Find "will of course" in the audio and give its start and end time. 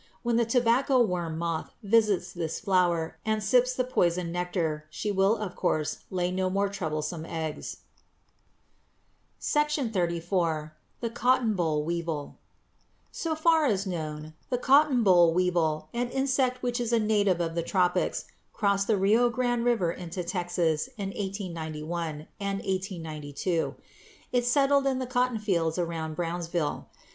5.11-6.05